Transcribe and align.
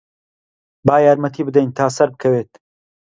با 0.87 0.95
یارمەتیی 1.05 1.45
بدەین 1.47 1.69
تا 1.77 1.85
سەربکەوێت. 1.97 2.51